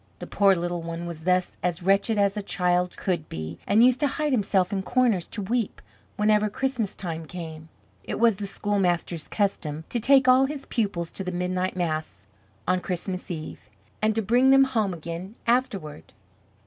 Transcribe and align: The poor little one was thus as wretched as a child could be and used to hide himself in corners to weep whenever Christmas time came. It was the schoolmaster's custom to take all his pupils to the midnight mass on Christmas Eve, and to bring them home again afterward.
The 0.17 0.25
poor 0.25 0.55
little 0.55 0.81
one 0.81 1.05
was 1.05 1.25
thus 1.25 1.57
as 1.61 1.83
wretched 1.83 2.17
as 2.17 2.35
a 2.35 2.41
child 2.41 2.97
could 2.97 3.29
be 3.29 3.59
and 3.67 3.83
used 3.83 3.99
to 3.99 4.07
hide 4.07 4.31
himself 4.31 4.73
in 4.73 4.81
corners 4.81 5.27
to 5.27 5.43
weep 5.43 5.79
whenever 6.15 6.49
Christmas 6.49 6.95
time 6.95 7.27
came. 7.27 7.69
It 8.03 8.19
was 8.19 8.37
the 8.37 8.47
schoolmaster's 8.47 9.27
custom 9.27 9.83
to 9.89 9.99
take 9.99 10.27
all 10.27 10.47
his 10.47 10.65
pupils 10.65 11.11
to 11.11 11.23
the 11.23 11.31
midnight 11.31 11.75
mass 11.75 12.25
on 12.67 12.79
Christmas 12.79 13.29
Eve, 13.29 13.69
and 14.01 14.15
to 14.15 14.23
bring 14.23 14.49
them 14.49 14.63
home 14.63 14.95
again 14.95 15.35
afterward. 15.45 16.13